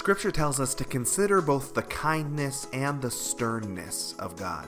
[0.00, 4.66] Scripture tells us to consider both the kindness and the sternness of God.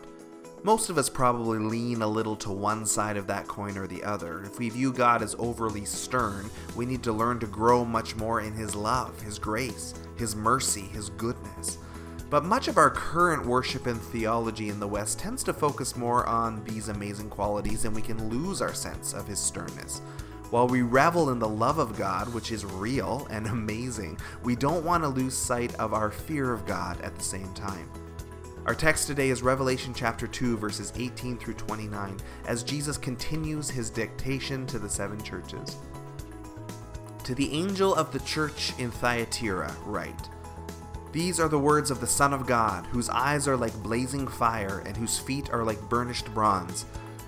[0.63, 4.05] Most of us probably lean a little to one side of that coin or the
[4.05, 4.43] other.
[4.45, 8.43] If we view God as overly stern, we need to learn to grow much more
[8.43, 11.79] in His love, His grace, His mercy, His goodness.
[12.29, 16.27] But much of our current worship and theology in the West tends to focus more
[16.27, 20.03] on these amazing qualities, and we can lose our sense of His sternness.
[20.52, 24.84] While we revel in the love of God, which is real and amazing, we don't
[24.84, 27.91] want to lose sight of our fear of God at the same time.
[28.67, 33.89] Our text today is Revelation chapter 2, verses 18 through 29, as Jesus continues his
[33.89, 35.78] dictation to the seven churches.
[37.25, 40.28] To the angel of the church in Thyatira, write
[41.12, 44.83] These are the words of the Son of God, whose eyes are like blazing fire,
[44.84, 46.84] and whose feet are like burnished bronze.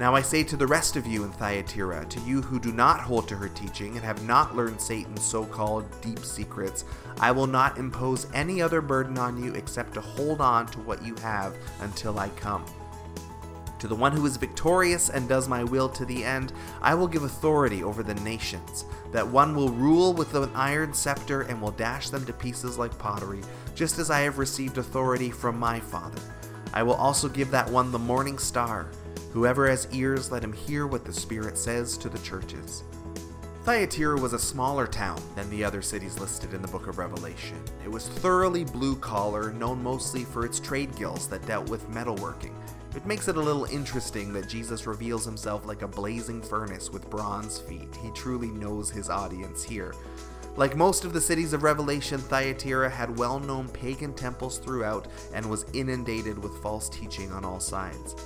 [0.00, 3.00] Now I say to the rest of you in Thyatira, to you who do not
[3.00, 6.86] hold to her teaching and have not learned Satan's so called deep secrets,
[7.20, 11.04] I will not impose any other burden on you except to hold on to what
[11.04, 12.64] you have until I come.
[13.78, 17.06] To the one who is victorious and does my will to the end, I will
[17.06, 21.72] give authority over the nations, that one will rule with an iron scepter and will
[21.72, 23.42] dash them to pieces like pottery,
[23.74, 26.22] just as I have received authority from my Father.
[26.72, 28.88] I will also give that one the morning star.
[29.32, 32.82] Whoever has ears, let him hear what the Spirit says to the churches.
[33.62, 37.62] Thyatira was a smaller town than the other cities listed in the book of Revelation.
[37.84, 42.54] It was thoroughly blue collar, known mostly for its trade guilds that dealt with metalworking.
[42.96, 47.08] It makes it a little interesting that Jesus reveals himself like a blazing furnace with
[47.08, 47.94] bronze feet.
[48.02, 49.94] He truly knows his audience here.
[50.56, 55.48] Like most of the cities of Revelation, Thyatira had well known pagan temples throughout and
[55.48, 58.16] was inundated with false teaching on all sides.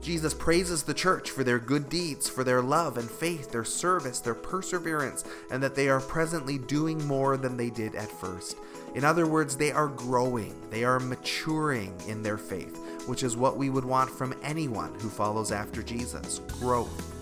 [0.00, 4.20] Jesus praises the church for their good deeds, for their love and faith, their service,
[4.20, 8.56] their perseverance, and that they are presently doing more than they did at first.
[8.94, 13.56] In other words, they are growing, they are maturing in their faith, which is what
[13.56, 17.16] we would want from anyone who follows after Jesus growth.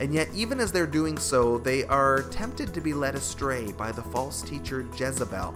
[0.00, 3.90] And yet, even as they're doing so, they are tempted to be led astray by
[3.92, 5.54] the false teacher Jezebel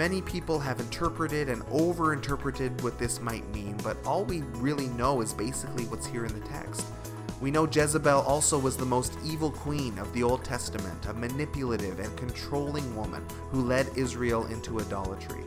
[0.00, 5.20] Many people have interpreted and overinterpreted what this might mean, but all we really know
[5.20, 6.86] is basically what's here in the text.
[7.42, 12.00] We know Jezebel also was the most evil queen of the Old Testament, a manipulative
[12.00, 15.44] and controlling woman who led Israel into idolatry.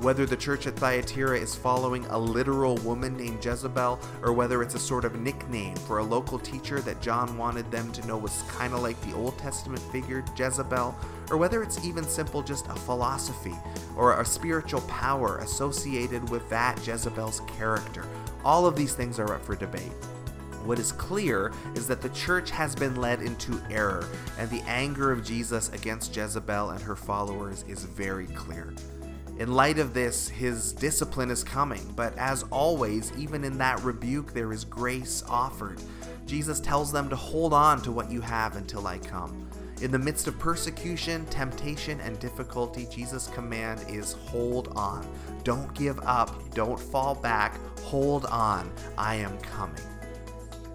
[0.00, 4.76] Whether the church at Thyatira is following a literal woman named Jezebel, or whether it's
[4.76, 8.44] a sort of nickname for a local teacher that John wanted them to know was
[8.46, 10.96] kind of like the Old Testament figure Jezebel,
[11.32, 13.56] or whether it's even simple just a philosophy
[13.96, 18.04] or a spiritual power associated with that Jezebel's character,
[18.44, 19.92] all of these things are up for debate.
[20.64, 24.06] What is clear is that the church has been led into error,
[24.38, 28.72] and the anger of Jesus against Jezebel and her followers is very clear.
[29.38, 34.34] In light of this, his discipline is coming, but as always, even in that rebuke,
[34.34, 35.80] there is grace offered.
[36.26, 39.48] Jesus tells them to hold on to what you have until I come.
[39.80, 45.06] In the midst of persecution, temptation, and difficulty, Jesus' command is hold on.
[45.44, 46.52] Don't give up.
[46.52, 47.60] Don't fall back.
[47.82, 48.68] Hold on.
[48.98, 49.80] I am coming.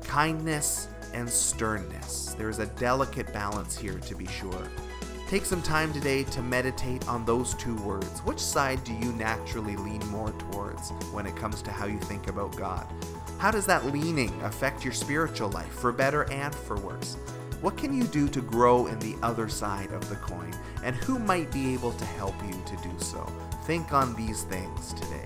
[0.05, 2.33] Kindness and sternness.
[2.37, 4.69] There is a delicate balance here, to be sure.
[5.33, 8.19] Take some time today to meditate on those two words.
[8.19, 12.27] Which side do you naturally lean more towards when it comes to how you think
[12.27, 12.85] about God?
[13.39, 17.15] How does that leaning affect your spiritual life, for better and for worse?
[17.61, 20.53] What can you do to grow in the other side of the coin?
[20.83, 23.25] And who might be able to help you to do so?
[23.63, 25.25] Think on these things today.